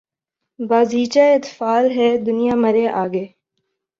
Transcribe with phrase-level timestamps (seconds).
[0.59, 3.25] بازیچۂ اطفال ہے دنیا مرے آگے